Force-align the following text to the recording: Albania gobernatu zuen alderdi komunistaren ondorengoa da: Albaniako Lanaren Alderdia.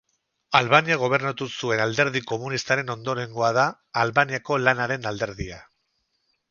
Albania 0.59 0.95
gobernatu 1.01 1.47
zuen 1.59 1.83
alderdi 1.85 2.23
komunistaren 2.31 2.91
ondorengoa 2.97 3.53
da: 3.61 3.67
Albaniako 4.07 4.63
Lanaren 4.67 5.09
Alderdia. 5.13 5.67